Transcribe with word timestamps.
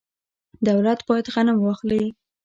دولت 0.67 0.99
باید 1.07 1.25
غنم 1.33 1.57
واخلي. 1.61 2.03